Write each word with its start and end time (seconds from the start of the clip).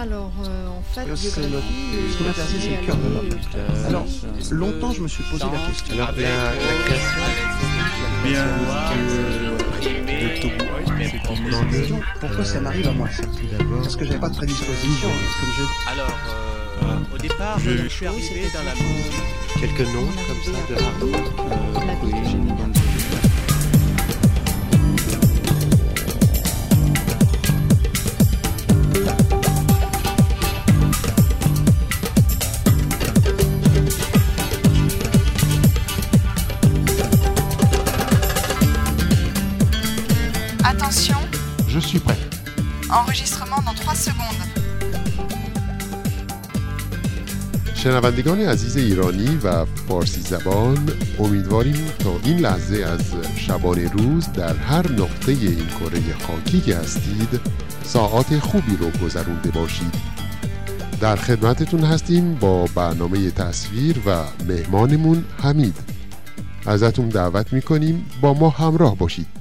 Alors, 0.00 0.32
euh, 0.44 0.68
en 0.68 0.82
fait, 0.94 1.02
Euh, 1.10 1.14
c'est 1.14 1.28
euh, 1.28 1.30
ce 2.10 2.16
qui 2.16 2.22
m'intéresse, 2.24 2.50
c'est 2.58 2.70
le 2.80 2.86
cœur 2.86 2.96
de 2.96 3.08
l'homme. 3.14 3.28
euh, 3.56 3.88
Alors, 3.88 4.06
longtemps, 4.50 4.92
je 4.92 5.02
me 5.02 5.08
suis 5.08 5.22
posé 5.24 5.44
la 5.44 5.58
question. 5.68 5.94
Alors, 5.94 6.10
la, 6.16 6.22
la 6.22 6.28
création 6.84 7.20
Bien, 8.24 8.44
de, 8.46 8.50
question, 11.70 12.00
pourquoi 12.20 12.44
ça 12.44 12.60
m'arrive 12.60 12.88
à 12.88 12.92
moi 12.92 13.08
ça 13.10 13.22
Parce 13.82 13.96
que 13.96 14.04
j'avais 14.06 14.18
pas 14.18 14.28
de 14.30 14.36
prédisposition, 14.36 15.08
comme 15.08 15.52
je 15.58 15.64
Alors, 15.92 16.18
euh, 16.82 17.14
au 17.14 17.18
départ, 17.18 17.58
Je- 17.58 17.76
je 17.84 17.88
suis 17.88 18.06
arrivé 18.06 18.50
dans 18.54 18.62
la 18.64 18.74
musique. 18.74 19.12
quelques 19.60 19.86
noms 19.92 20.08
comme 20.26 20.42
ça 20.44 20.52
de 20.68 20.74
hard 20.82 21.02
rock. 21.02 21.26
euh, 21.40 22.04
oui, 22.04 22.12
j'ai 22.24 22.38
شنوندگان 47.82 48.40
عزیز 48.40 48.76
ایرانی 48.76 49.38
و 49.44 49.64
فارسی 49.64 50.20
زبان 50.20 50.88
امیدواریم 51.18 51.86
تا 51.98 52.10
این 52.24 52.38
لحظه 52.38 52.84
از 52.84 53.14
شبانه 53.36 53.92
روز 53.92 54.32
در 54.32 54.56
هر 54.56 54.92
نقطه 54.92 55.32
این 55.32 55.66
کره 55.66 56.00
خاکی 56.26 56.60
که 56.60 56.76
هستید 56.76 57.40
ساعات 57.84 58.38
خوبی 58.38 58.76
رو 58.76 59.06
گذرونده 59.06 59.50
باشید. 59.50 59.94
در 61.00 61.16
خدمتتون 61.16 61.80
هستیم 61.80 62.34
با 62.34 62.66
برنامه 62.74 63.30
تصویر 63.30 63.96
و 64.06 64.22
مهمانمون 64.48 65.24
حمید. 65.42 65.76
ازتون 66.66 67.08
دعوت 67.08 67.52
می‌کنیم 67.52 68.06
با 68.20 68.34
ما 68.34 68.50
همراه 68.50 68.96
باشید. 68.96 69.39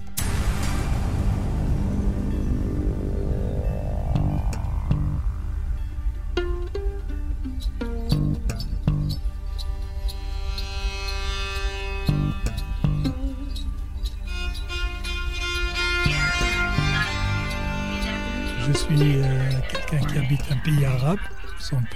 سان 21.69 21.87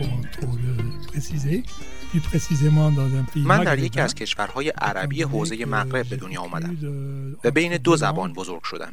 من 3.36 3.64
در 3.64 3.80
یکی 3.80 4.00
از 4.00 4.16
کشورهای 4.16 4.70
عربی 4.70 5.24
حوزه 5.24 5.66
مغرب 5.66 6.10
به 6.10 6.16
دنیا 6.16 6.42
اومدم 6.42 6.78
و 7.44 7.52
بین 7.52 7.78
دو 7.78 7.98
زبان 7.98 8.34
بزرگ 8.34 8.64
شدم. 8.64 8.92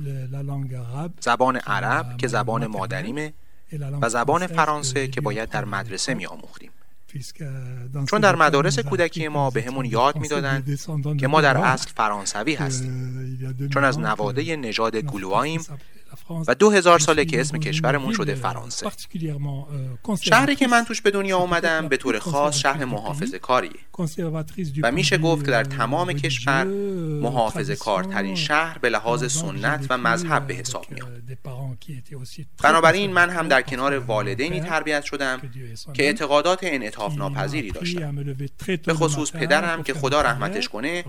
زبان 1.20 1.56
عرب 1.56 2.16
که 2.16 2.28
زبان 2.28 2.66
مادریمه 2.66 3.32
و 4.02 4.08
زبان 4.08 4.46
فرانسه 4.46 5.08
که 5.08 5.20
باید 5.20 5.48
در 5.48 5.64
مدرسه 5.64 6.14
می 6.14 6.26
آموختیم. 6.26 6.70
چون 8.10 8.20
در 8.20 8.36
مدارس 8.36 8.78
کودکی 8.78 9.28
ما 9.28 9.50
به 9.50 9.62
همون 9.62 9.84
یاد 9.84 10.16
می‌دادند 10.16 10.78
که 11.18 11.28
ما 11.28 11.40
در 11.40 11.56
اصل 11.56 11.90
فرانسوی 11.96 12.54
هستیم. 12.54 13.68
چون 13.74 13.84
از 13.84 13.98
نواده 13.98 14.56
نژاد 14.56 14.96
گلوایم 14.96 15.60
و 16.46 16.54
دو 16.54 16.70
هزار 16.70 16.98
ساله 16.98 17.24
که 17.24 17.40
اسم 17.40 17.58
کشورمون 17.58 18.12
شده 18.12 18.34
فرانسه. 18.34 18.86
شهری 20.20 20.56
که 20.56 20.66
من 20.66 20.84
توش 20.84 21.00
به 21.00 21.10
دنیا 21.10 21.38
آمدم 21.38 21.88
به 21.88 21.96
طور 21.96 22.18
خاص 22.18 22.58
شهر 22.58 22.84
محافظ 22.84 23.34
کاری 23.34 23.70
و 24.82 24.92
میشه 24.92 25.18
گفت 25.18 25.44
که 25.44 25.50
در 25.50 25.64
تمام 25.64 26.12
کشور 26.12 26.64
محافظ 27.22 27.70
کار 27.70 28.04
ترین 28.04 28.36
شهر 28.36 28.78
به 28.78 28.88
لحاظ 28.88 29.32
سنت 29.32 29.86
و 29.90 29.98
مذهب 29.98 30.46
به 30.46 30.54
حساب 30.54 30.86
میاد. 30.90 31.22
بنابراین 32.62 33.12
من 33.12 33.30
هم 33.30 33.48
در 33.48 33.62
کنار 33.62 33.98
والدینی 33.98 34.60
تربیت 34.60 35.04
شدم 35.04 35.40
که 35.94 36.02
اعتقادات 36.02 36.64
این 36.64 36.90
ناپذیری 37.16 37.70
داشتم. 37.70 38.24
به 38.86 38.94
خصوص 38.94 39.32
پدرم 39.32 39.82
که 39.82 39.94
خدا 39.94 40.22
رحمتش 40.22 40.68
کنه 40.68 41.04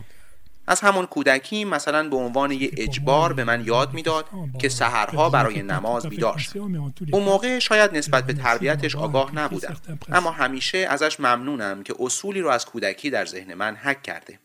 از 0.67 0.79
همون 0.81 1.05
کودکی 1.05 1.66
مثلا 1.66 2.09
به 2.09 2.16
عنوان 2.16 2.51
یه 2.51 2.72
اجبار 2.77 3.33
به 3.33 3.44
من 3.44 3.63
یاد 3.66 3.94
می‌داد 3.94 4.25
که 4.59 4.69
سحرها 4.69 5.29
برای 5.29 5.61
نماز 5.61 6.05
بیدار 6.05 6.38
شم. 6.38 6.94
اون 7.11 7.23
موقع 7.23 7.59
شاید 7.59 7.97
نسبت 7.97 8.25
به 8.25 8.33
تربیتش 8.33 8.95
آگاه 8.95 9.35
نبودم 9.35 9.75
اما 10.11 10.31
همیشه 10.31 10.77
ازش 10.77 11.19
ممنونم 11.19 11.83
که 11.83 11.94
اصولی 12.00 12.41
رو 12.41 12.50
از 12.50 12.66
کودکی 12.66 13.09
در 13.09 13.25
ذهن 13.25 13.53
من 13.53 13.75
حک 13.75 14.03
کرده 14.03 14.39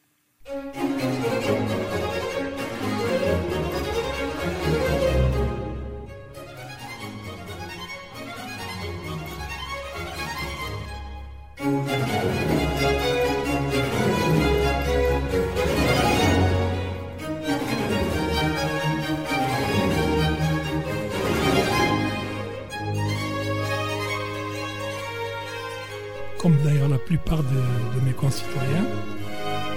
comme 26.46 26.62
d'ailleurs 26.62 26.88
la 26.88 26.98
plupart 27.10 27.42
de, 27.54 27.62
de 27.94 28.00
mes 28.06 28.12
concitoyens, 28.12 28.86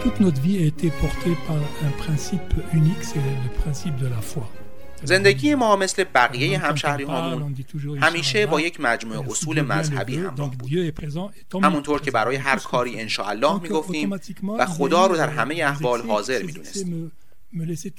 toute 0.03 0.19
notre 0.19 0.39
vie 0.39 0.57
a 0.63 0.65
été 0.73 0.91
portée 1.03 1.35
par 1.47 1.61
un 1.87 1.93
principe 2.03 2.53
unique, 2.79 3.03
c'est 3.11 3.27
le 3.45 3.51
principe 3.61 3.95
de 3.97 4.07
la 4.15 4.21
foi. 4.21 4.47
زندگی 5.03 5.55
ما 5.55 5.75
مثل 5.75 6.03
بقیه 6.03 6.57
همشهری 6.57 7.03
همون 7.03 7.55
همیشه 8.01 8.45
با 8.45 8.61
یک 8.61 8.81
مجموعه 8.81 9.29
اصول 9.31 9.61
مذهبی 9.61 10.17
هم 10.17 10.35
بود. 10.59 11.63
همونطور 11.63 12.01
که 12.01 12.11
برای 12.11 12.35
هر 12.35 12.55
کاری 12.55 12.99
انشاءالله 12.99 13.61
می 13.61 13.69
گفتیم 13.69 14.11
و 14.59 14.65
خدا 14.65 15.07
رو 15.07 15.17
در 15.17 15.29
همه 15.29 15.55
euh, 15.55 15.61
احوال 15.61 16.01
حاضر 16.01 16.43
می 16.43 16.53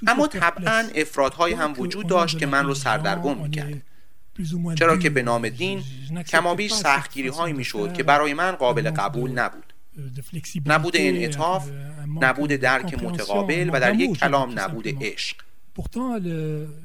اما 0.07 0.27
طبعا 0.27 0.85
افرادهایی 0.95 1.55
هم 1.55 1.75
وجود 1.79 2.07
داشت 2.07 2.39
که 2.39 2.47
من 2.47 2.67
رو 2.67 2.75
سردرگم 2.75 3.43
می‌کرد. 3.43 3.83
چرا 4.75 4.97
که 4.97 5.11
به 5.11 5.23
نام 5.23 5.49
دین 5.49 5.83
کمابیش 6.27 6.73
سختگیری 6.73 7.29
هایی 7.29 7.55
می 7.55 7.65
شود 7.65 7.95
که 7.95 8.03
برای 8.03 8.35
من 8.35 8.53
قابل 8.53 8.91
قبول 8.91 9.31
نبود. 9.31 9.73
نبود 10.67 10.97
این 10.97 11.25
اطاف 11.25 11.69
نبود 12.21 12.51
درک 12.51 13.03
متقابل 13.03 13.71
و 13.73 13.81
در 13.81 13.95
یک 13.95 14.19
کلام 14.19 14.59
نبود 14.59 15.05
عشق. 15.05 15.37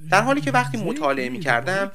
در 0.09 0.21
حالی 0.21 0.41
که 0.41 0.51
وقتی 0.51 0.77
مطالعه 0.77 1.29
می 1.29 1.39
کردم 1.39 1.91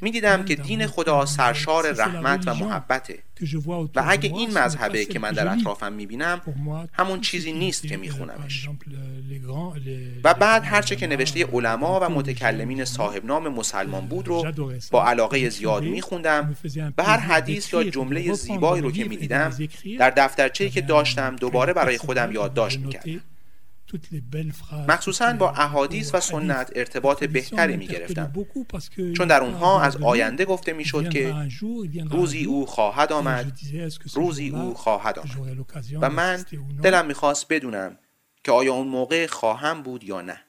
می 0.00 0.10
دیدم 0.10 0.44
که 0.44 0.54
دین 0.54 0.86
خدا 0.86 1.26
سرشار 1.26 1.92
رحمت 1.92 2.48
و 2.48 2.54
محبته. 2.54 3.18
و 3.96 4.04
اگه 4.08 4.28
این 4.36 4.58
مذهبه 4.58 5.04
که 5.04 5.18
من 5.18 5.32
در 5.32 5.48
اطرافم 5.48 5.92
می 5.92 6.06
بینم 6.06 6.40
همون 6.92 7.20
چیزی 7.20 7.52
نیست 7.52 7.86
که 7.86 7.96
می 7.96 8.10
خونمش. 8.10 8.68
و 10.24 10.34
بعد 10.34 10.62
هرچه 10.64 10.96
که 10.96 11.06
نوشته 11.06 11.46
علما 11.46 12.00
و 12.00 12.08
متکلمین 12.08 12.84
صاحب 12.84 13.24
نام 13.24 13.48
مسلمان 13.48 14.06
بود 14.06 14.28
رو 14.28 14.52
با 14.90 15.04
علاقه 15.06 15.48
زیاد 15.48 15.84
می 15.84 16.02
خوندم 16.02 16.56
و 16.98 17.04
هر 17.04 17.18
حدیث 17.18 17.72
یا 17.72 17.84
جمله 17.84 18.32
زیبایی 18.32 18.82
رو 18.82 18.92
که 18.92 19.04
می 19.04 19.16
دیدم 19.16 19.52
در 19.98 20.10
دفترچه 20.10 20.70
که 20.70 20.80
داشتم 20.80 21.36
دوباره 21.36 21.72
برای 21.72 21.98
خودم 21.98 22.32
یادداشت 22.32 22.78
می 22.78 22.88
کردم. 22.88 23.20
مخصوصا 24.88 25.32
با 25.32 25.50
احادیث 25.50 26.14
و 26.14 26.20
سنت 26.20 26.72
ارتباط 26.76 27.24
بهتری 27.24 27.76
می‌گرفتن 27.76 28.32
چون 29.16 29.28
در 29.28 29.42
اونها 29.42 29.82
از 29.82 29.96
آینده 29.96 30.44
گفته 30.44 30.72
می 30.72 30.84
شد 30.84 31.08
که 31.08 31.34
روزی 32.10 32.44
او 32.44 32.66
خواهد 32.66 33.12
آمد 33.12 33.58
روزی 34.14 34.48
او 34.48 34.74
خواهد 34.74 35.18
آمد. 35.18 35.66
و 36.00 36.10
من 36.10 36.44
دلم 36.82 37.06
می 37.06 37.14
خواست 37.14 37.46
بدونم 37.48 37.98
که 38.44 38.52
آیا 38.52 38.74
اون 38.74 38.88
موقع 38.88 39.26
خواهم 39.26 39.82
بود 39.82 40.04
یا 40.04 40.20
نه. 40.20 40.40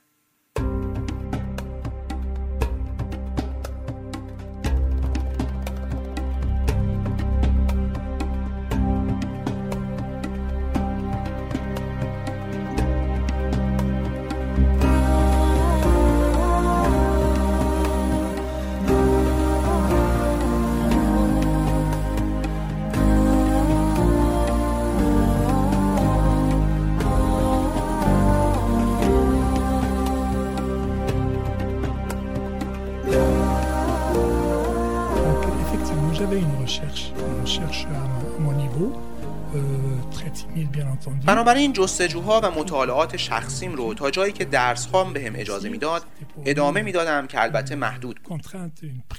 بنابراین 41.25 41.73
جستجوها 41.73 42.41
و 42.43 42.51
مطالعات 42.51 43.17
شخصیم 43.17 43.73
رو 43.73 43.93
تا 43.93 44.11
جایی 44.11 44.33
که 44.33 44.45
درس 44.45 44.87
خام 44.87 45.13
به 45.13 45.25
هم 45.25 45.33
اجازه 45.35 45.69
می‌داد 45.69 46.03
ادامه 46.45 46.81
می‌دادم 46.81 47.27
که 47.27 47.41
البته 47.41 47.75
محدود 47.75 48.19
بود. 48.23 48.45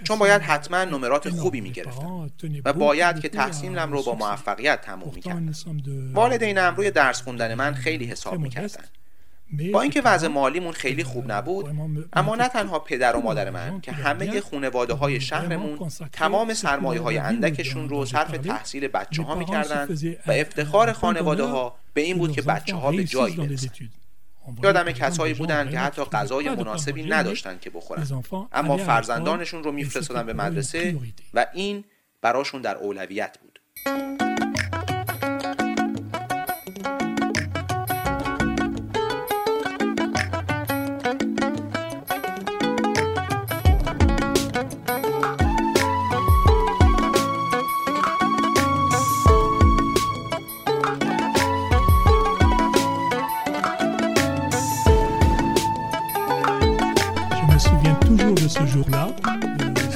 چون 0.05 0.19
باید 0.19 0.43
حتما 0.43 0.85
نمرات 0.85 1.31
خوبی 1.31 1.61
می‌گرفتم 1.61 2.31
و 2.65 2.73
باید 2.73 3.21
که 3.21 3.29
تحصیلم 3.29 3.93
رو 3.93 4.03
با 4.03 4.15
موفقیت 4.15 4.81
تموم 4.81 5.13
می‌کردم. 5.15 5.53
والدینم 6.15 6.75
روی 6.77 6.91
درس 6.91 7.23
خوندن 7.23 7.55
من 7.55 7.75
خیلی 7.75 8.05
حساب 8.05 8.39
می‌کردن. 8.39 8.85
با 9.73 9.81
اینکه 9.81 10.03
وضع 10.03 10.29
مالیمون 10.29 10.73
خیلی 10.73 11.05
خوب 11.05 11.33
نبود 11.33 11.67
اما 12.13 12.37
نه 12.37 12.49
تنها 12.49 12.79
پدر 12.79 13.17
و 13.17 13.21
مادر 13.21 13.51
من 13.51 13.81
که 13.81 13.93
همه 13.93 14.41
خانواده 14.41 14.95
های 14.95 15.21
شهرمون 15.21 15.91
تمام 16.13 16.55
سرمایه 16.55 17.01
های 17.01 17.19
اندکشون 17.19 17.89
رو 17.89 18.07
صرف 18.07 18.31
تحصیل 18.31 18.89
بچه 18.89 19.23
ها 19.23 19.35
می‌کردن 19.35 19.89
و 20.27 20.33
افتخار 20.33 20.93
خانواده 20.93 21.45
ها 21.45 21.77
به 21.95 22.01
این 22.01 22.19
بود 22.19 22.33
که 22.33 22.43
بچه 22.43 22.77
ها 22.77 22.93
به 22.93 23.05
جایی 23.05 23.37
برسن. 23.37 23.71
یادم 24.63 24.93
کسایی 24.93 25.35
بودن 25.35 25.71
که 25.71 25.79
حتی 25.79 26.05
غذای 26.05 26.51
مناسبی 26.51 27.05
نداشتن 27.05 27.59
که 27.61 27.71
بخورن. 27.71 28.07
اما 28.53 28.77
فرزندانشون 28.77 29.65
رو 29.65 29.73
میفرستادن 29.73 30.27
به 30.27 30.33
مدرسه 30.33 30.97
و 31.35 31.47
این 31.55 31.85
براشون 32.23 32.63
در 32.63 32.77
اولویت 32.77 33.39
بود. 33.39 33.61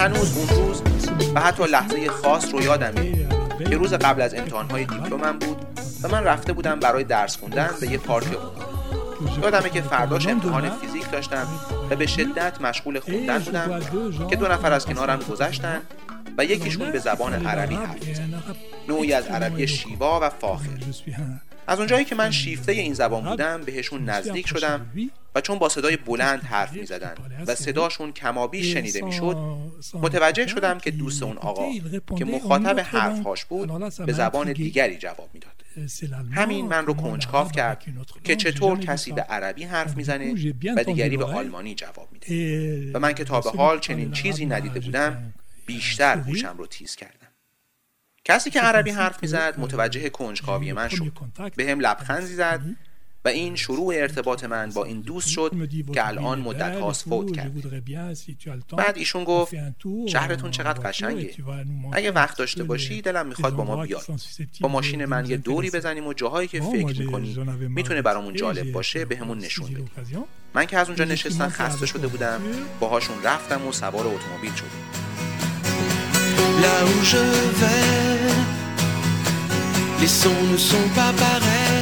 هنوز 0.09 0.37
اون 0.37 0.67
روز 0.67 0.83
و 1.35 1.41
حتی 1.41 1.65
لحظه 1.65 2.09
خاص 2.09 2.55
رو 2.55 2.63
یادمه 2.63 3.27
که 3.71 3.77
روز 3.77 3.95
قبل 3.95 4.23
از 4.23 4.35
امتحانهای 4.35 4.85
دیپلمم 4.85 5.39
بود 5.39 5.67
و 6.03 6.09
من 6.09 6.25
رفته 6.25 6.53
بودم 6.53 6.81
برای 6.81 7.05
درس 7.05 7.37
خوندن 7.37 7.71
به 7.81 7.87
یه 7.87 7.99
پارک 7.99 8.27
عمومی 8.27 9.43
یادمه 9.43 9.71
که 9.71 9.83
فرداش 9.83 10.27
امتحان 10.27 10.71
فیزیک 10.71 11.11
داشتم 11.11 11.47
و 11.91 11.97
به 11.97 12.07
شدت 12.07 12.61
مشغول 12.61 13.01
خوندن 13.01 13.39
بودم 13.39 13.81
که 14.31 14.37
دو 14.37 14.49
نفر 14.49 14.73
از 14.73 14.87
کنارم 14.87 15.19
گذشتن 15.19 15.81
و 16.39 16.45
یکیشون 16.45 16.93
به 16.93 16.99
زبان 16.99 17.47
عربی 17.47 17.75
حرف 17.75 18.03
زد. 18.03 18.57
نوعی 18.89 19.13
از 19.13 19.27
عربی 19.27 19.69
شیوا 19.69 20.21
و 20.23 20.31
فاخر. 20.31 20.69
از 21.67 21.79
اونجایی 21.79 22.05
که 22.05 22.15
من 22.15 22.31
شیفته 22.31 22.73
این 22.73 22.95
زبان 22.95 23.25
بودم 23.25 23.63
بهشون 23.63 24.05
نزدیک 24.05 24.49
شدم 24.49 24.87
و 25.35 25.41
چون 25.41 25.59
با 25.59 25.69
صدای 25.69 25.97
بلند 25.97 26.43
حرف 26.43 26.73
می 26.73 26.87
زدن 26.87 27.15
و 27.47 27.55
صداشون 27.55 28.13
کمابی 28.13 28.63
شنیده 28.63 29.01
می 29.01 29.13
شد 29.13 29.37
متوجه 29.95 30.47
شدم 30.47 30.79
که 30.79 30.91
دوست 30.91 31.23
اون 31.23 31.39
آقا 31.39 31.67
که 32.19 32.25
مخاطب 32.25 32.81
حرفهاش 32.81 33.45
بود 33.45 33.95
به 34.07 34.13
زبان 34.13 34.53
دیگری 34.53 34.99
جواب 34.99 35.31
می‌داد. 35.35 35.53
همین 36.31 36.67
من 36.67 36.87
رو 36.87 36.95
کنجکاف 36.95 37.53
کرد 37.53 37.85
که 38.25 38.37
چطور 38.37 38.79
کسی 38.79 39.13
به 39.13 39.23
عربی 39.23 39.65
حرف 39.65 39.97
می‌زنه 39.97 40.35
و 40.77 40.85
دیگری 40.85 41.17
به 41.17 41.25
آلمانی 41.25 41.75
جواب 41.75 42.09
میده. 42.13 42.93
و 42.93 42.99
من 42.99 43.13
که 43.13 43.25
تا 43.25 43.41
به 43.41 43.51
حال 43.51 43.81
چنین 43.81 44.13
چیزی 44.13 44.47
ندیده 44.47 44.81
بودم 44.81 45.35
بیشتر 45.67 46.17
گوشم 46.17 46.55
رو 46.59 46.67
تیز 46.67 46.97
کردم. 46.97 47.29
کسی 48.25 48.51
که 48.51 48.61
عربی 48.61 48.91
حرف 48.91 49.23
می‌زد 49.23 49.55
متوجه 49.59 50.11
کنجکاوی 50.11 50.73
من 50.73 50.89
شد. 50.89 51.13
به 51.57 51.71
هم 51.71 51.81
لبخندی 51.81 52.35
زد. 52.35 52.61
این 53.29 53.57
شروع 53.57 53.95
ارتباط 53.95 54.45
من 54.45 54.71
با 54.71 54.85
این 54.85 55.01
دوست 55.01 55.29
شد 55.29 55.53
که 55.95 56.09
الان 56.09 56.41
مدت 56.41 56.81
هاست 56.81 57.05
فوت 57.05 57.37
کرد 57.37 57.53
بعد 58.77 58.97
ایشون 58.97 59.25
گفت 59.25 59.55
شهرتون 60.09 60.51
چقدر 60.51 60.81
قشنگه 60.81 61.35
اگه 61.93 62.11
وقت 62.11 62.39
داشته 62.39 62.65
باشی 62.65 63.03
دلم 63.03 63.27
می‌خواد 63.27 63.57
با 63.57 63.65
ما 63.65 63.87
بیاد 63.87 64.07
با 64.61 64.69
ماشین 64.69 65.05
من 65.05 65.27
یه 65.27 65.37
دوری 65.37 65.71
بزنیم 65.71 66.07
و 66.07 66.13
جاهایی 66.13 66.49
که 66.49 66.61
فکر 66.61 67.01
می‌کنی 67.01 67.37
می‌تونه 67.69 68.03
برامون 68.03 68.35
جالب 68.35 68.73
باشه 68.73 69.05
به 69.05 69.17
همون 69.17 69.39
نشون 69.39 69.71
بدی 69.75 69.85
من 70.55 70.65
که 70.65 70.79
از 70.79 70.87
اونجا 70.87 71.05
نشستن 71.05 71.49
خسته 71.49 71.87
شده 71.87 72.07
بودم 72.07 72.41
باهاشون 72.81 73.17
رفتم 73.25 73.67
و 73.67 73.73
سوار 73.73 74.07
اتومبیل 74.07 74.55
شدیم. 74.55 74.71
Les 80.01 80.07
sons 80.07 80.43
ne 80.53 80.57
sont 80.57 80.89
pas 80.95 81.13
pareils. 81.13 81.78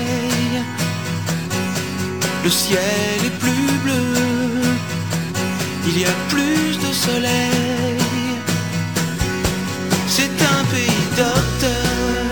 Le 2.46 2.52
ciel 2.64 3.18
est 3.28 3.36
plus 3.44 3.72
bleu. 3.84 4.06
Il 5.88 5.96
y 6.02 6.04
a 6.12 6.16
plus 6.32 6.68
de 6.84 6.90
soleil. 7.06 7.98
C'est 10.16 10.36
un 10.54 10.62
pays 10.74 11.04
docteur. 11.22 12.22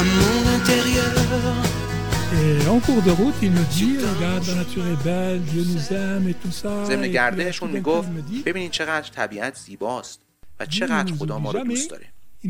Un 0.00 0.06
monde 0.20 0.48
intérieur. 0.58 1.54
Et 2.40 2.68
en 2.74 2.80
cours 2.86 3.02
de 3.08 3.12
route, 3.20 3.38
il 3.46 3.52
me 3.58 3.64
dit, 3.76 3.96
regarde, 4.12 4.44
la 4.48 4.54
nature 4.62 4.86
est 4.94 5.02
belle, 5.04 5.40
Dieu 5.52 5.64
nous 5.72 5.84
aime 5.92 6.26
et 6.32 6.36
tout 6.42 6.54
ça. 6.62 6.86
ضمن 6.86 7.08
گردشون 7.08 7.70
می‌گفت 7.70 8.08
ببینید 8.44 8.70
چقدر 8.70 9.08
طبیعت 9.08 9.56
زیباست 9.56 10.20
و 10.60 10.66
چقدر 10.66 11.14
خدا 11.14 11.38
ما 11.38 11.50
رو 11.50 11.64
دوست 11.64 11.90
داره 11.90 12.06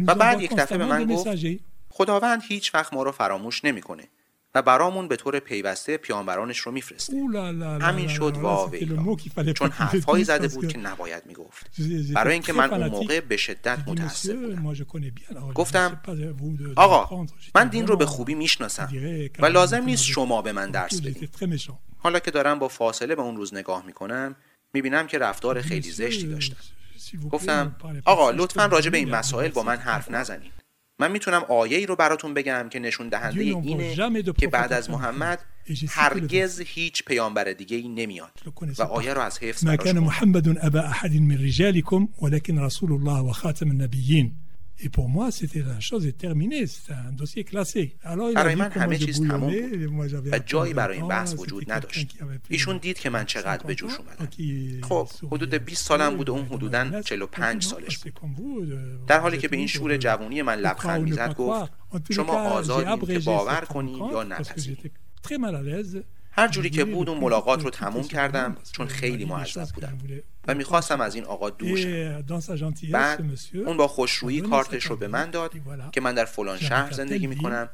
و 0.07 0.15
بعد 0.15 0.43
یک 0.43 0.55
دفعه 0.55 0.79
به 0.79 0.87
من 0.87 1.05
گفت 1.05 1.29
خداوند 1.89 2.43
هیچ 2.49 2.75
وقت 2.75 2.95
ما 2.95 3.03
رو 3.03 3.13
فراموش 3.13 3.65
نمی‌کنه 3.65 4.05
و 4.55 4.63
برامون 4.63 5.09
به 5.09 5.17
طور 5.17 5.39
پیوسته 5.39 5.97
پیامبرانش 5.97 6.59
رو 6.59 6.73
میفرسته 6.73 7.13
همین 7.81 8.09
شد 8.09 8.37
واویلا 8.37 9.17
چون 9.55 9.71
حرفهایی 9.71 10.25
زده 10.25 10.49
بود 10.49 10.69
که 10.69 10.79
نباید 10.79 11.27
می‌گفت 11.27 11.67
برای 12.15 12.33
اینکه 12.33 12.53
من 12.53 12.73
اون 12.73 12.87
موقع 12.87 13.21
به 13.21 13.37
شدت 13.37 13.79
متاسف 13.87 14.31
بودم 14.31 15.53
گفتم 15.55 16.01
آقا 16.77 17.27
من 17.55 17.69
دین 17.69 17.87
رو 17.87 17.97
به 17.97 18.07
خوبی 18.07 18.35
می‌شناسم 18.35 18.89
و 19.39 19.47
لازم 19.47 19.85
نیست 19.85 20.05
شما 20.05 20.43
به 20.43 20.53
من 20.53 20.71
درس 20.71 21.01
بدین 21.01 21.29
حالا 21.99 22.19
که 22.19 22.31
دارم 22.31 22.59
با 22.59 22.69
فاصله 22.69 23.15
به 23.15 23.23
اون 23.23 23.37
روز 23.37 23.55
نگاه 23.55 23.87
می‌کنم 23.87 24.37
می‌بینم 24.75 25.07
که 25.07 25.19
رفتار 25.19 25.63
خیلی 25.63 25.91
زشتی 25.91 26.27
داشتم 26.27 26.57
گفتم 27.31 27.77
آقا 28.05 28.31
لطفا 28.31 28.67
راجع 28.67 28.91
به 28.91 28.99
این 28.99 29.11
مسائل 29.11 29.51
با 29.51 29.63
من 29.63 29.77
حرف 29.77 30.11
نزنید 30.11 30.62
من 31.03 31.11
می‌تونم 31.13 31.43
آیه 31.49 31.79
ای 31.79 31.87
رو 31.87 31.97
براتون 31.97 32.35
بگم 32.35 32.69
که 32.71 32.79
نشون 32.79 33.09
دهنده 33.09 33.41
اینه 33.41 34.23
که 34.39 34.49
بعد 34.49 34.73
از 34.73 34.91
محمد 34.91 35.39
هرگز 35.89 36.61
هیچ 36.61 37.05
پیامبر 37.05 37.45
دیگه 37.45 37.77
ای 37.77 37.89
نمیاد 37.89 38.31
و 38.79 38.83
آیه 38.83 39.15
رو 39.15 39.21
از 39.21 39.39
حفظ 39.39 39.65
ما 39.65 39.77
كان 39.77 39.99
محمد 39.99 40.49
ابا 40.49 40.81
احد 40.81 41.15
من 41.15 41.39
رجالكم 41.39 42.09
ولكن 42.23 42.59
رسول 42.59 42.93
الله 42.93 43.21
وخاتم 43.21 43.71
النبيين. 43.71 44.33
Et 44.85 44.89
pour 44.89 45.09
moi, 45.09 45.31
c'était 45.31 45.65
la 45.75 45.81
chose 45.89 46.05
est 46.11 46.19
terminée. 46.27 46.67
C'était 46.67 46.99
un 47.11 47.13
dossier 47.13 47.45
classé. 47.45 47.83
Alors, 48.03 48.35
برای 48.35 48.55
من 48.55 48.71
همه 48.71 48.99
چیز 48.99 49.29
تمام 49.29 49.51
بود 49.51 50.33
و 50.33 50.39
جایی 50.39 50.75
برای 50.75 50.97
این 50.97 51.09
بحث 51.09 51.35
وجود 51.39 51.73
نداشت. 51.73 52.19
ایشون 52.49 52.77
دید 52.77 52.99
که 52.99 53.11
من 53.11 53.25
چقدر 53.25 53.67
به 53.67 53.75
جوش 53.75 53.93
اومدم. 53.99 54.29
خب 54.83 55.09
حدود 55.33 55.55
20 55.55 55.87
سالم 55.87 56.17
بود 56.17 56.29
و 56.29 56.33
اون 56.33 56.47
حدودا 56.47 57.03
45 57.03 57.65
سالش 57.65 57.99
بود. 57.99 58.21
در 59.07 59.21
حالی 59.21 59.39
که 59.39 59.49
به 59.49 59.57
این 59.57 59.67
شور 59.67 59.97
جوانی 59.97 60.43
من 60.43 60.55
لبخند 60.55 61.03
می‌زد 61.03 61.35
گفت 61.35 61.73
شما 62.11 62.33
آزادید 62.33 63.07
که 63.07 63.19
باور 63.19 63.61
کنی 63.61 63.99
یا 64.13 64.23
نپذیری. 64.23 64.91
هر 66.33 66.49
جوری 66.49 66.71
که 66.71 66.85
بود 66.85 67.09
اون 67.09 67.19
ملاقات 67.19 67.65
رو 67.65 67.71
تموم 67.71 68.09
کردم 68.09 68.57
چون 68.73 68.87
خیلی 68.87 69.25
معذب 69.25 69.69
بودم. 69.75 69.99
و 70.49 70.55
می‌خواستم 70.55 71.01
از 71.01 71.15
این 71.15 71.25
آقا 71.25 71.51
دور 71.51 71.77
شم. 71.77 72.25
بعد 72.93 73.25
اون 73.67 73.77
با 73.77 73.89
خوشرویی 73.89 74.41
کارتش 74.41 74.85
رو 74.85 74.97
به 74.97 75.09
من 75.09 75.31
داد 75.31 75.53
که 75.93 76.01
من 76.01 76.15
در 76.15 76.25
فلان 76.25 76.59
شهر 76.59 76.93
زندگی 76.93 77.27
می‌کنم. 77.27 77.69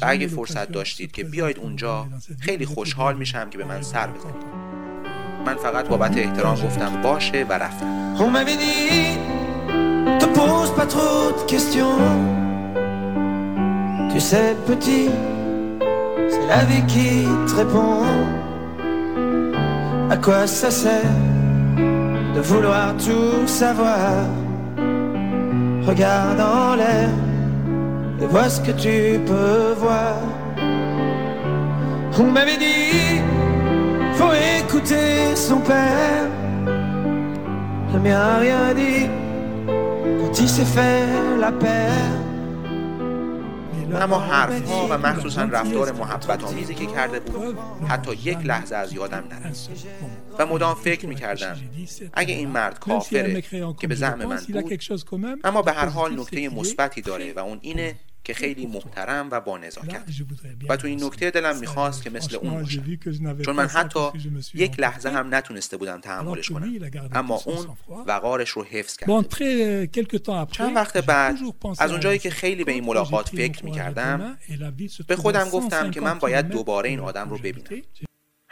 و 0.00 0.04
اگه 0.08 0.26
فرصت 0.26 0.72
داشتید 0.72 1.12
که 1.12 1.24
بیاید 1.24 1.58
اونجا 1.58 2.08
خیلی 2.40 2.66
خوشحال 2.66 3.16
میشم 3.16 3.50
که 3.50 3.58
به 3.58 3.64
من 3.64 3.82
سر 3.82 4.06
بزنید. 4.06 4.44
من 5.46 5.54
فقط 5.54 5.88
بابت 5.88 6.16
احترام 6.16 6.66
گفتم 6.66 7.02
باشه 7.02 7.46
و 7.48 7.52
رفتم. 7.52 8.16
On 8.16 8.30
m'avait 8.34 8.58
dit, 8.64 9.18
te 10.20 10.26
pose 10.38 10.70
pas 10.78 10.86
trop 10.94 11.32
de 11.36 11.42
questions. 11.52 12.00
Tu 14.12 14.20
sais, 14.30 14.48
petit, 14.68 15.10
c'est 16.28 16.46
la 16.46 16.64
vie 16.64 16.84
qui 16.86 17.26
te 17.46 17.54
répond. 17.56 18.02
À 20.10 20.16
quoi 20.16 20.46
ça 20.46 20.70
sert 20.70 21.18
de 22.34 22.40
vouloir 22.40 22.94
tout 22.96 23.46
savoir? 23.46 24.26
Regarde 25.86 26.40
en 26.40 26.76
l'air 26.76 27.08
et 28.20 28.26
vois 28.26 28.48
ce 28.48 28.60
que 28.60 28.72
tu 28.72 29.20
peux 29.26 29.74
voir. 29.78 30.16
On 32.18 32.24
m'avait 32.24 32.56
dit, 32.56 33.20
faut 34.14 34.32
écouter 34.60 35.34
son 35.34 35.58
père. 35.58 36.28
Le 37.92 38.00
mien 38.00 38.18
a 38.18 38.38
rien 38.38 38.74
dit 38.74 39.08
quand 40.20 40.46
s'est 40.46 40.64
fait 40.64 41.06
la 41.40 41.52
paire. 41.52 42.23
اما 43.96 44.18
حرفها 44.18 44.86
و 44.90 44.98
مخصوصا 44.98 45.42
رفتار 45.42 45.92
محبت 45.92 46.44
آمیزی 46.44 46.74
که 46.74 46.86
کرده 46.86 47.20
بود 47.20 47.58
حتی 47.88 48.12
یک 48.12 48.38
لحظه 48.38 48.76
از 48.76 48.92
یادم 48.92 49.24
نرفت. 49.30 49.70
و 50.38 50.46
مدام 50.46 50.74
فکر 50.74 51.06
می 51.06 51.14
کردم 51.14 51.56
اگه 52.14 52.34
این 52.34 52.48
مرد 52.48 52.78
کافره 52.78 53.42
که 53.80 53.86
به 53.86 53.94
زعم 53.94 54.24
من 54.24 54.36
بود 54.36 55.40
اما 55.44 55.62
به 55.62 55.72
هر 55.72 55.88
حال 55.88 56.20
نکته 56.20 56.48
مثبتی 56.48 57.02
داره 57.02 57.32
و 57.32 57.38
اون 57.38 57.58
اینه 57.62 57.94
که 58.24 58.34
خیلی 58.34 58.66
محترم 58.66 59.28
و 59.30 59.40
با 59.40 59.58
نزاکت. 59.58 60.04
و 60.68 60.76
تو 60.76 60.86
این 60.86 61.04
نکته 61.04 61.30
دلم 61.30 61.56
می‌خواست 61.58 62.02
که 62.02 62.10
مثل 62.10 62.36
اون 62.36 62.62
باشه. 62.62 62.82
چون 63.44 63.56
من 63.56 63.66
حتی 63.66 64.08
یک 64.54 64.80
لحظه 64.80 65.08
هم 65.10 65.34
نتونسته 65.34 65.76
بودم 65.76 66.00
تحملش 66.00 66.50
کنم. 66.50 66.72
اما 67.12 67.40
اون 67.46 67.66
وقارش 68.06 68.50
رو 68.50 68.64
حفظ 68.64 68.96
کرد 68.96 69.10
چند 70.50 70.76
وقت 70.76 70.96
بعد 70.96 71.38
از 71.78 71.90
اونجایی 71.90 72.18
که 72.18 72.30
خیلی 72.30 72.64
به 72.64 72.72
این 72.72 72.84
ملاقات 72.84 73.28
فکر 73.28 73.64
می‌کردم 73.64 74.38
به 75.06 75.16
خودم 75.16 75.48
گفتم 75.48 75.90
که 75.90 76.00
من 76.00 76.18
باید 76.18 76.48
دوباره 76.48 76.88
این 76.88 77.00
آدم 77.00 77.30
رو 77.30 77.38
ببینم. 77.38 77.82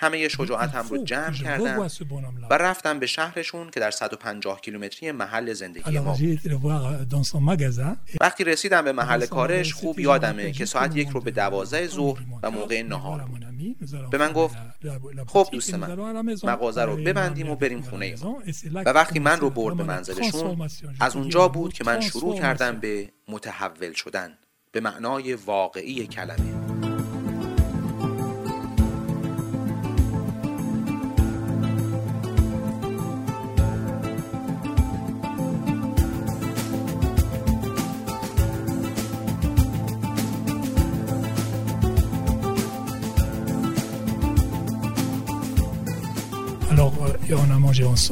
همه 0.03 0.29
شجاعتم 0.29 0.89
رو 0.91 1.05
جمع 1.05 1.33
کردم 1.33 1.89
و 2.51 2.55
رفتم 2.55 2.99
به 2.99 3.07
شهرشون 3.07 3.71
که 3.71 3.81
در 3.81 3.91
150 3.91 4.61
کیلومتری 4.61 5.13
محل 5.13 5.53
زندگی 5.53 5.99
ما 5.99 6.19
وقتی 8.21 8.45
رسیدم 8.45 8.83
به 8.83 8.93
محل 8.93 9.27
کارش 9.27 9.75
خوب 9.75 9.99
یادمه 9.99 10.53
که 10.53 10.65
ساعت 10.65 10.97
یک 10.97 11.09
رو 11.09 11.21
به 11.21 11.31
دوازده 11.31 11.87
ظهر 11.87 12.23
و 12.43 12.51
موقع 12.51 12.83
نهار 12.83 13.21
بود. 13.21 13.43
به 14.11 14.19
من 14.19 14.33
گفت 14.33 14.57
خب 15.27 15.49
دوست 15.53 15.75
من 15.75 15.99
مغازه 16.45 16.83
رو 16.83 16.97
ببندیم 16.97 17.51
و 17.51 17.57
بریم 17.57 17.83
خونه 17.83 18.15
ما 18.23 18.43
و 18.75 18.91
وقتی 18.91 19.19
من 19.19 19.41
رو 19.41 19.51
برد 19.51 19.77
به 19.77 19.85
منزلشون 19.85 20.69
از 21.01 21.17
اونجا 21.17 21.49
بود 21.49 21.73
که 21.73 21.85
من 21.85 22.01
شروع 22.01 22.39
کردم 22.39 22.81
به 22.81 23.09
متحول 23.29 23.93
شدن 23.93 24.39
به 24.73 24.81
معنای 24.81 25.35
واقعی 25.35 26.07
کلمه. 26.07 26.62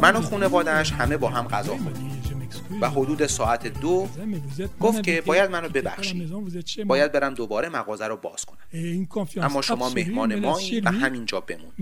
من 0.02 0.16
و 0.16 0.20
خانوادهش 0.20 0.92
همه 0.92 1.16
با 1.16 1.28
هم 1.28 1.48
غذا 1.48 1.76
خوردیم. 1.76 2.20
و 2.80 2.90
حدود 2.90 3.26
ساعت 3.26 3.66
دو 3.66 4.08
گفت 4.80 5.02
که 5.02 5.20
باید 5.20 5.50
منو 5.50 5.68
ببخشید. 5.68 6.86
باید 6.86 7.12
برم 7.12 7.34
دوباره 7.34 7.68
مغازه 7.68 8.06
رو 8.06 8.16
باز 8.16 8.44
کنم. 8.44 8.58
اما 9.36 9.62
شما 9.62 9.90
مهمان 9.90 10.38
مایی 10.38 10.80
و 10.80 10.90
همینجا 10.90 11.40
بمون. 11.40 11.72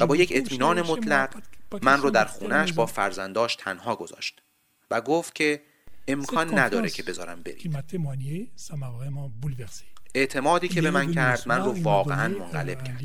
و 0.00 0.06
با 0.06 0.16
یک 0.16 0.32
اطمینان 0.34 0.82
مطلق 0.82 1.34
من 1.82 2.00
رو 2.00 2.10
در 2.10 2.24
خونش 2.24 2.72
با 2.72 2.86
فرزنداش 2.86 3.56
تنها 3.56 3.96
گذاشت. 3.96 4.42
و 4.90 5.00
گفت 5.00 5.34
که 5.34 5.62
امکان 6.08 6.58
نداره 6.58 6.90
که 6.90 7.02
بذارم 7.02 7.42
برید 7.42 7.76
اعتمادی 10.14 10.68
که 10.68 10.82
به 10.82 10.90
من 10.90 11.12
کرد 11.12 11.42
من 11.46 11.64
رو 11.64 11.82
واقعا 11.82 12.28
منقلب 12.28 12.84
کرد. 12.84 13.02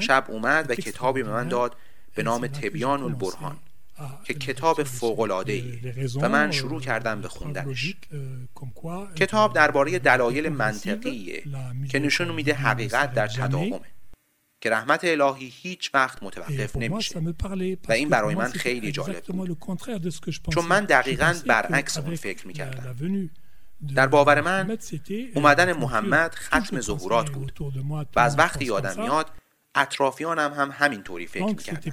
شب 0.00 0.24
اومد 0.28 0.70
و 0.70 0.74
کتابی 0.74 1.22
به 1.22 1.30
من 1.30 1.48
داد 1.48 1.76
به 2.14 2.22
نام 2.22 2.46
تبیان 2.46 3.02
البرهان 3.02 3.56
که 4.24 4.34
کتاب 4.34 4.82
فوقلاده 4.82 5.78
و 6.22 6.28
من 6.28 6.50
شروع 6.50 6.80
کردم 6.80 7.20
به 7.20 7.28
خوندنش. 7.28 7.96
کتاب 9.16 9.54
درباره 9.54 9.98
دلایل 9.98 10.48
منطقیه 10.48 11.42
که 11.90 11.98
نشون 11.98 12.34
میده 12.34 12.54
حقیقت 12.54 13.14
در 13.14 13.26
تداومه 13.26 13.80
که 14.60 14.70
رحمت 14.70 15.04
الهی 15.04 15.52
هیچ 15.54 15.90
وقت 15.94 16.22
متوقف 16.22 16.76
نمیشه. 16.76 17.18
و 17.88 17.92
این 17.92 18.08
برای 18.08 18.34
من 18.34 18.50
خیلی 18.50 18.92
جالب 18.92 19.24
بود. 19.24 19.58
چون 20.54 20.64
من 20.64 20.84
دقیقا 20.84 21.34
برعکس 21.46 21.98
اون 21.98 22.16
فکر 22.16 22.46
می‌کردم. 22.46 23.30
در 23.94 24.06
باور 24.06 24.40
من 24.40 24.78
اومدن 25.34 25.72
محمد 25.72 26.34
ختم 26.34 26.80
ظهورات 26.80 27.30
بود. 27.30 27.52
و 28.16 28.20
از 28.20 28.38
وقتی 28.38 28.64
یادم 28.64 29.02
میاد 29.02 29.30
اطرافیانم 29.74 30.52
هم 30.56 30.70
همینطوری 30.72 31.26
فکر 31.26 31.44
می‌کردن. 31.44 31.92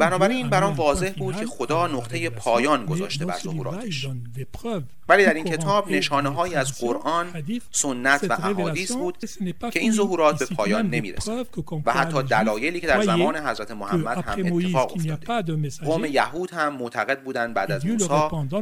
بنابراین 0.00 0.50
برام 0.50 0.74
واضح 0.74 1.12
بود 1.18 1.36
که 1.36 1.46
خدا 1.46 1.86
نقطه 1.86 2.30
پایان 2.30 2.86
گذاشته 2.86 3.26
بر 3.26 3.38
ظهوراتش 3.38 4.08
ولی 5.08 5.24
در 5.24 5.34
این 5.34 5.44
کتاب 5.44 5.90
نشانه 5.90 6.28
های 6.28 6.54
از 6.54 6.80
قرآن 6.80 7.26
سنت 7.70 8.26
و 8.30 8.32
احادیث 8.32 8.92
بود 8.92 9.18
که 9.72 9.80
این 9.80 9.92
ظهورات 9.92 10.38
به 10.38 10.56
پایان 10.56 10.86
نمی‌رسد. 10.86 11.46
و 11.86 11.92
حتی 11.92 12.22
دلایلی 12.22 12.80
که 12.80 12.86
در 12.86 13.02
زمان 13.02 13.36
حضرت 13.36 13.70
محمد 13.70 14.18
هم 14.18 14.56
اتفاق 14.56 14.92
افتاده. 14.92 15.44
قوم 15.84 16.04
یهود 16.04 16.50
هم 16.50 16.76
معتقد 16.76 17.22
بودند 17.22 17.54
بعد 17.54 17.72
از 17.72 17.86
موسی. 17.86 18.08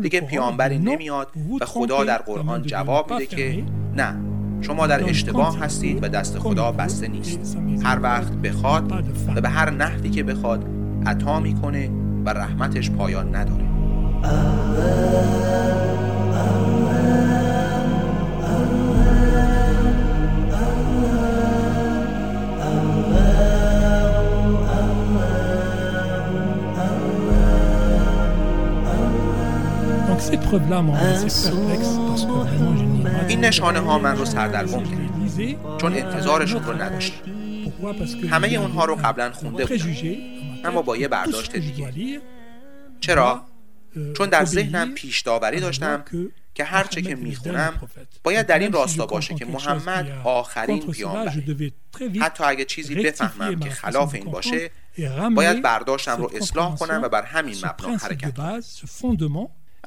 دیگه 0.02 0.20
پیامبری 0.20 0.78
نمیاد 0.78 1.28
و 1.60 1.64
خدا 1.64 2.04
در 2.04 2.18
قرآن 2.18 2.62
جواب 2.62 3.12
میده 3.12 3.26
که 3.26 3.64
نه. 3.94 4.37
شما 4.60 4.86
در 4.86 5.10
اشتباه 5.10 5.58
هستید 5.58 6.04
و 6.04 6.08
دست 6.08 6.38
خدا 6.38 6.72
بسته 6.72 7.08
نیست. 7.08 7.58
هر 7.82 7.98
وقت 8.02 8.32
بخواد 8.32 8.92
و 9.36 9.40
به 9.40 9.48
هر 9.48 9.70
نحوی 9.70 10.10
که 10.10 10.22
بخواد 10.22 10.64
عطا 11.06 11.40
می‌کنه 11.40 11.90
و 12.24 12.30
رحمتش 12.30 12.90
پایان 12.90 13.36
نداره. 13.36 13.68
این 33.28 33.44
نشانه 33.44 33.80
ها 33.80 33.98
من 33.98 34.16
رو 34.16 34.24
سردرگم 34.24 34.84
کرد. 34.84 35.78
چون 35.80 35.92
انتظارشون 35.92 36.64
رو 36.64 36.82
نداشت. 36.82 37.12
همه 38.30 38.48
اونها 38.48 38.84
رو 38.84 38.94
قبلا 38.94 39.32
خونده 39.32 39.66
بودم. 39.66 39.86
اما 40.64 40.82
با 40.82 40.96
یه 40.96 41.08
برداشت 41.08 41.56
دیگه. 41.56 42.20
چرا؟ 43.00 43.42
چون 44.16 44.28
در 44.28 44.44
ذهنم 44.44 44.94
پیش 44.94 45.20
داوری 45.20 45.60
داشتم 45.60 46.04
که 46.54 46.64
هرچه 46.64 47.02
که 47.02 47.14
می‌خونم 47.14 47.72
باید 48.24 48.46
در 48.46 48.58
این 48.58 48.72
راستا 48.72 49.06
باشه 49.06 49.34
که 49.34 49.44
محمد 49.44 50.12
آخرین 50.24 50.86
پیامبره. 50.90 51.72
حتی 52.20 52.44
اگه 52.44 52.64
چیزی 52.64 52.94
بفهمم 52.94 53.60
که 53.60 53.70
خلاف 53.70 54.14
این 54.14 54.24
باشه 54.24 54.70
باید 55.34 55.62
برداشتم 55.62 56.16
رو 56.16 56.30
اصلاح 56.34 56.76
کنم 56.76 57.00
و 57.02 57.08
بر 57.08 57.22
همین 57.22 57.56
مبنا 57.56 57.96
حرکت 57.96 58.34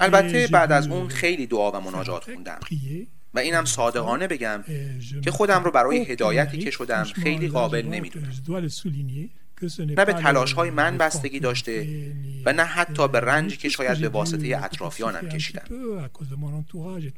البته 0.02 0.48
بعد 0.48 0.72
از 0.72 0.88
اون 0.88 1.08
خیلی 1.08 1.48
دعا 1.48 1.72
و 1.72 1.80
مناجات 1.80 2.24
خوندم. 2.24 2.60
و 3.34 3.40
اینم 3.40 3.66
صادقانه 3.66 4.28
بگم 4.28 4.64
که 5.24 5.32
خودم 5.32 5.64
رو 5.64 5.72
برای 5.72 6.04
هدایتی 6.06 6.58
که 6.58 6.72
شدم 6.72 7.04
خیلی 7.04 7.48
قابل 7.48 7.86
نمی‌دونم. 7.86 8.32
نه 9.80 10.06
به 10.06 10.14
تلاش 10.14 10.54
های 10.54 10.70
من 10.70 10.98
بستگی 10.98 11.40
داشته 11.40 11.88
و 12.46 12.54
نه 12.54 12.64
حتی 12.64 13.08
به 13.08 13.20
رنجی 13.20 13.58
که 13.58 13.70
شاید 13.70 14.00
به 14.00 14.10
واسطه 14.10 14.60
اطرافیانم 14.64 15.30
کشیدم. 15.30 15.64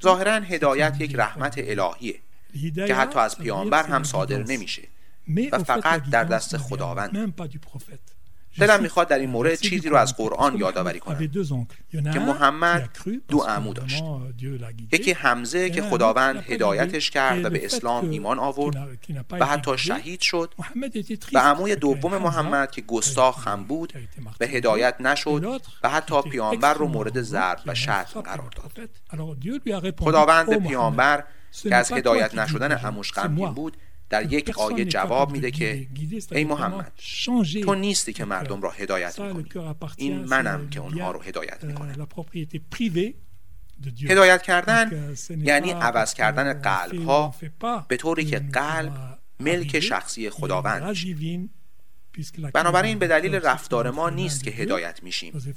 ظاهرا 0.04 0.34
هدایت 0.34 1.02
یک 1.02 1.16
رحمت 1.16 1.56
الهیه 1.58 2.16
که 2.75 2.96
حتی 2.96 3.20
از 3.20 3.38
پیامبر 3.38 3.84
هم 3.84 4.04
صادر 4.04 4.44
نمیشه 4.44 4.82
و 5.52 5.60
فقط 5.60 6.10
در 6.10 6.24
دست 6.24 6.58
خداوند. 6.58 7.34
دلم 8.60 8.81
می‌خواد 8.81 9.07
در 9.07 9.19
این 9.19 9.29
مورد 9.29 9.55
چیزی 9.55 9.89
رو 9.89 9.95
از 9.95 10.17
قرآن 10.17 10.57
یادآوری 10.57 11.00
کنم. 11.00 11.27
که 12.13 12.19
محمد 12.19 12.89
دو 13.27 13.39
عمو 13.39 13.74
داشت. 13.74 14.03
یکی 14.91 15.12
حمزه 15.12 15.69
که 15.69 15.81
خداوند 15.81 16.36
هدایتش 16.36 17.10
کرد 17.10 17.45
و 17.45 17.50
به 17.50 17.65
اسلام 17.65 18.10
ایمان 18.10 18.39
آورد 18.39 18.75
و 19.31 19.45
حتی 19.45 19.77
شهید 19.77 20.22
شد. 20.22 20.53
و 21.33 21.39
عموی 21.39 21.75
دوم 21.75 22.17
محمد 22.17 22.72
که 22.72 22.81
گستاخ 22.81 23.48
هم 23.48 23.63
بود 23.63 23.93
و 24.39 24.45
هدایت 24.45 25.01
نشد 25.01 25.62
و 25.83 25.89
حتی 25.89 26.22
پیامبر 26.22 26.74
رو 26.74 26.88
مورد 26.88 27.22
ضرب 27.22 27.60
و 27.65 27.75
شتم 27.75 28.22
قرار 28.22 28.50
داد. 28.55 28.89
خداوند 30.00 30.50
به 30.50 30.57
پیامبر 30.57 31.24
که 31.63 31.75
از 31.75 31.91
هدایت 31.91 32.36
نشدن 32.36 32.72
عموش 32.72 33.12
غمگین 33.12 33.53
بود 33.53 33.77
در 34.13 34.34
یک 34.34 34.60
آیه 34.60 34.86
جواب 34.86 35.32
میده 35.32 35.51
که 35.51 35.88
ای 36.32 36.43
محمد 36.43 36.91
تو 37.63 37.75
نیستی 37.75 38.13
که 38.13 38.25
مردم 38.25 38.62
را 38.62 38.70
هدایت 38.72 39.20
می‌کنی. 39.20 39.50
این 39.98 40.24
منم 40.25 40.70
که 40.70 40.79
اونها 40.79 41.12
رو 41.12 41.22
هدایت 41.22 41.63
می‌کنم. 41.63 42.08
هدایت 44.10 44.41
کردن 44.41 45.13
یعنی 45.38 45.72
عوض 45.72 46.13
کردن 46.13 46.53
قلب 46.53 47.05
ها 47.05 47.36
به 47.88 47.98
طوری 47.98 48.25
که 48.25 48.39
قلب 48.39 49.20
ملک 49.39 49.79
شخصی 49.79 50.29
خداوند. 50.29 50.96
بنابراین 52.53 53.00
به 53.00 53.08
دلیل 53.08 53.36
رفتار 53.36 53.91
ما 53.91 54.10
نیست 54.10 54.43
که 54.43 54.51
هدایت 54.51 55.03
میشیم 55.03 55.55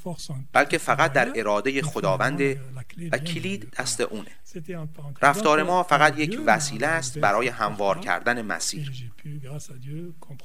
بلکه 0.52 0.78
فقط 0.78 1.12
در 1.12 1.32
اراده 1.36 1.82
خداوند 1.82 2.40
و 3.12 3.18
کلید 3.18 3.74
دست 3.78 4.00
اونه. 4.00 4.30
رفتار 5.22 5.62
ما 5.62 5.82
فقط 5.82 6.18
یک 6.18 6.40
وسیله 6.46 6.86
است 6.86 7.18
برای 7.18 7.48
هموار 7.48 7.98
کردن 7.98 8.42
مسیر. 8.42 9.12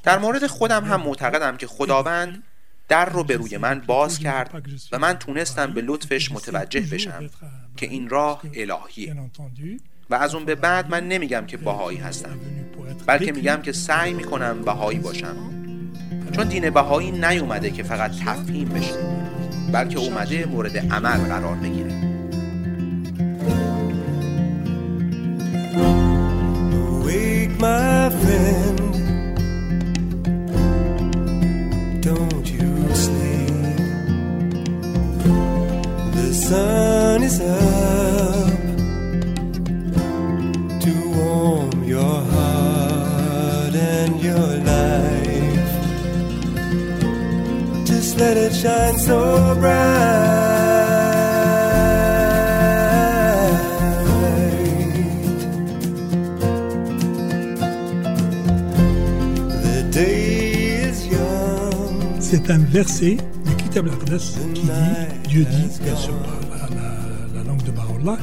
در 0.03 0.19
مورد 0.19 0.47
خودم 0.47 0.85
هم 0.85 1.01
معتقدم 1.01 1.57
که 1.57 1.67
خداوند 1.67 2.43
در 2.87 3.09
رو 3.09 3.23
به 3.23 3.35
روی 3.35 3.57
من 3.57 3.79
باز 3.79 4.19
کرد 4.19 4.65
و 4.91 4.99
من 4.99 5.13
تونستم 5.13 5.73
به 5.73 5.81
لطفش 5.81 6.31
متوجه 6.31 6.81
بشم 6.81 7.29
که 7.77 7.85
این 7.85 8.09
راه 8.09 8.41
الهیه. 8.53 9.15
و 10.09 10.15
از 10.15 10.35
اون 10.35 10.45
به 10.45 10.55
بعد 10.55 10.89
من 10.89 11.07
نمیگم 11.07 11.45
که 11.45 11.57
باهایی 11.57 11.97
هستم 11.97 12.39
بلکه 13.07 13.31
میگم 13.31 13.61
که 13.61 13.71
سعی 13.71 14.13
می‌کنم 14.13 14.61
بهایی 14.61 14.99
باشم. 14.99 15.60
چون 16.31 16.47
دین 16.47 16.69
بهایی 16.69 17.11
نیومده 17.11 17.69
که 17.69 17.83
فقط 17.83 18.11
تفهیم 18.25 18.69
بشه 18.69 18.93
بلکه 19.71 19.99
اومده 19.99 20.45
مورد 20.45 20.77
عمل 20.77 21.17
قرار 21.17 21.55
بگیره. 21.55 22.11
Shine 48.61 48.99
so 48.99 49.55
bright 49.55 50.51
c'est 62.19 62.51
un 62.51 62.59
verset 62.59 63.17
du 63.45 63.55
Kitab 63.55 63.87
al-Aqdas 63.87 64.37
qui 64.53 64.61
dit, 64.61 64.69
Dieu 65.27 65.43
dit, 65.43 65.79
bien 65.81 65.95
sûr 65.95 66.13
par 66.49 66.69
la, 66.69 67.39
la, 67.39 67.43
langue 67.43 67.63
de 67.63 67.71
Baha'u'llah, 67.71 68.17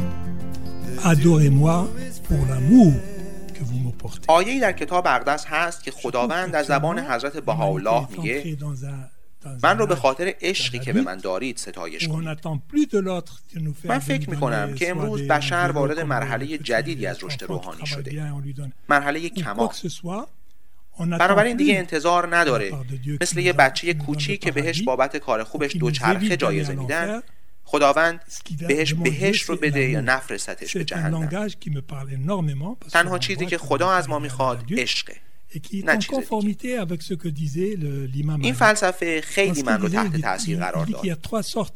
adorez-moi 1.04 1.88
pour 2.28 2.38
l'amour. 2.48 2.92
آیه 4.26 4.60
در 4.60 4.72
کتاب 4.72 5.06
اقدس 5.06 5.44
هست 5.46 5.84
که 5.84 5.90
خداوند 5.90 6.54
از 6.54 6.66
زبان 6.66 6.98
حضرت 6.98 7.36
بهاءالله 7.36 8.06
میگه 8.10 8.56
من 9.62 9.78
رو 9.78 9.86
به 9.86 9.96
خاطر 9.96 10.34
عشقی 10.40 10.78
که 10.78 10.92
به 10.92 11.00
من 11.02 11.16
دارید 11.16 11.56
ستایش 11.56 12.08
کنید. 12.08 12.38
من 13.84 13.98
فکر 13.98 14.30
می‌کنم 14.30 14.74
که 14.74 14.90
امروز 14.90 15.22
بشر 15.22 15.70
وارد 15.74 16.00
مرحله 16.00 16.58
جدیدی 16.58 17.06
از 17.06 17.24
رشد 17.24 17.42
روحانی 17.42 17.86
شده. 17.86 18.32
مرحله 18.88 19.28
کمال. 19.28 19.68
بنابراین 20.98 21.56
دیگه 21.56 21.78
انتظار 21.78 22.36
نداره. 22.36 22.72
مثل 23.20 23.38
یه 23.38 23.52
بچه 23.52 23.94
کوچی 23.94 24.36
که 24.36 24.52
بهش 24.52 24.82
بابت 24.82 25.16
کار 25.16 25.44
خوبش 25.44 25.76
دوچرخه 25.76 26.36
جایزه 26.36 26.74
میدن 26.74 27.22
خداوند 27.64 28.20
بهش 28.68 28.92
بهش 28.92 29.42
رو 29.42 29.56
بده 29.56 29.88
یا 29.88 30.00
نفرستش 30.00 30.76
به 30.76 30.84
جهنم. 30.84 31.48
تنها 32.90 33.18
چیزی 33.18 33.46
که 33.46 33.58
خدا 33.58 33.90
از 33.90 34.08
ما 34.08 34.18
می‌خواد 34.18 34.64
عشقه. 34.70 35.16
نه 35.84 35.98
چیز 35.98 36.18
این 38.40 38.54
فلسفه 38.54 39.20
خیلی 39.20 39.62
من 39.62 39.80
رو 39.80 39.88
تحت 39.88 40.20
تاثیر 40.20 40.58
قرار 40.58 40.86
داد 40.86 41.18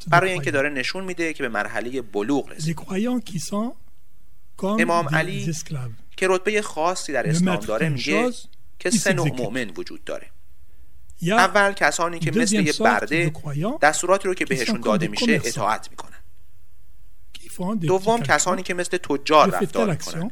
برای 0.07 0.31
اینکه 0.31 0.51
داره 0.51 0.69
نشون 0.69 1.03
میده 1.03 1.33
که 1.33 1.43
به 1.43 1.49
مرحله 1.49 2.01
بلوغ 2.01 2.49
رسید 2.49 2.79
امام 4.63 5.09
علی 5.09 5.53
که 6.17 6.27
رتبه 6.29 6.61
خاصی 6.61 7.13
در 7.13 7.29
اسلام 7.29 7.55
داره 7.55 7.89
میگه 7.89 8.31
که 8.79 8.89
سه 8.89 9.13
نوع 9.13 9.27
مؤمن 9.27 9.69
وجود 9.77 10.03
داره 10.03 10.27
اول 11.21 11.73
کسانی 11.73 12.19
که 12.19 12.31
مثل 12.31 12.59
یه 12.59 12.73
برده 12.73 13.33
دستوراتی 13.81 14.27
رو 14.27 14.33
که 14.33 14.45
بهشون 14.45 14.81
داده 14.81 15.07
میشه 15.07 15.41
اطاعت 15.43 15.89
می‌کنن 15.91 16.17
دوم 17.75 18.21
کسانی 18.21 18.63
که 18.63 18.73
مثل 18.73 18.97
تجار 18.97 19.49
رفتار 19.49 19.89
می‌کنن 19.89 20.31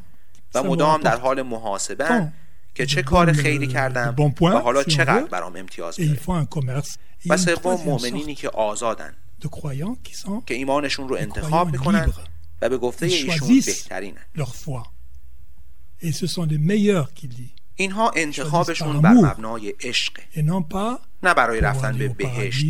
و 0.54 0.62
مدام 0.62 1.00
در 1.00 1.16
حال 1.16 1.42
محاسبه 1.42 2.32
که 2.74 2.86
چه 2.86 3.02
کار 3.02 3.32
خیری 3.32 3.66
کردم 3.66 4.14
و 4.40 4.48
حالا 4.48 4.82
چقدر 4.82 5.24
برام 5.24 5.56
امتیاز 5.56 6.00
میاره 6.00 6.18
و 7.28 7.36
سوم 7.36 7.80
مؤمنینی 7.84 8.34
که 8.34 8.48
آزادن. 8.48 9.14
که 10.46 10.54
ایمانشون 10.54 11.08
رو 11.08 11.16
انتخاب 11.16 11.72
می‌کنن 11.72 12.12
و 12.62 12.68
به 12.68 12.78
گفته 12.78 13.06
ایشون 13.06 13.60
بهترینن. 13.66 14.24
اینها 17.74 18.10
انتخابشون 18.16 19.00
بر 19.00 19.12
مبنای 19.12 19.74
عشق. 19.80 20.12
نه 21.22 21.34
برای 21.34 21.60
رفتن 21.60 21.98
به 21.98 22.08
بهشت 22.08 22.64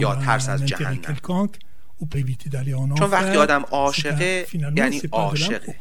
یا 0.00 0.14
ترس 0.14 0.48
از 0.48 0.66
جهنم. 0.66 1.16
چون 2.98 3.10
وقتی 3.10 3.36
آدم 3.36 3.62
عاشقه 3.62 4.46
یعنی 4.76 5.00
عاشقه. 5.12 5.76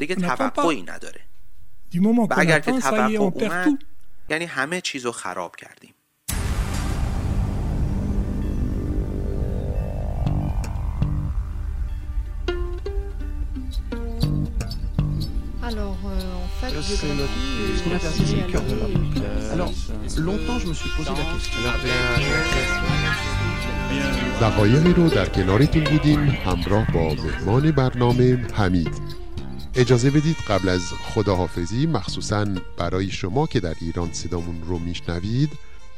دیگه 0.00 0.14
توقعی 0.14 0.82
نداره. 0.82 1.20
du 1.92 2.00
moment 2.00 2.26
qu'on 2.26 2.48
atteint 2.48 2.80
ça 2.80 3.08
یعنی 4.28 4.44
همه 4.44 4.80
چیزو 4.80 5.12
خراب 5.12 5.56
کردیم. 5.56 5.94
دقایقی 24.40 24.92
رو 24.92 25.08
در 25.08 25.28
کنارتون 25.28 25.84
بودیم 25.84 26.18
همراه 26.18 26.86
با 26.92 27.14
مهمان 27.14 27.70
برنامه 27.70 28.46
حمید 28.54 29.11
اجازه 29.74 30.10
بدید 30.10 30.36
قبل 30.48 30.68
از 30.68 30.82
خداحافظی 30.92 31.86
مخصوصا 31.86 32.46
برای 32.78 33.10
شما 33.10 33.46
که 33.46 33.60
در 33.60 33.74
ایران 33.80 34.08
صدامون 34.12 34.62
رو 34.66 34.78
میشنوید 34.78 35.50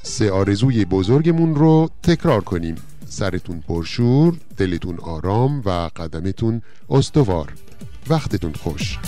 سه 0.03 0.31
آرزوی 0.31 0.85
بزرگمون 0.85 1.55
رو 1.55 1.91
تکرار 2.03 2.41
کنیم. 2.41 2.75
سرتون 3.07 3.61
پرشور، 3.69 4.35
دلتون 4.57 4.99
آرام 5.01 5.63
و 5.65 5.71
قدمتون 5.71 6.63
استوار. 6.91 7.53
وقتتون 8.09 8.53
خوش. 8.53 8.99